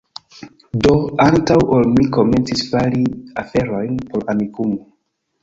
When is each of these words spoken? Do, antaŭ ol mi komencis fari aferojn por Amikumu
Do, 0.85 0.93
antaŭ 1.25 1.57
ol 1.75 1.85
mi 1.97 2.07
komencis 2.15 2.65
fari 2.73 3.03
aferojn 3.45 4.03
por 4.11 4.27
Amikumu 4.35 4.83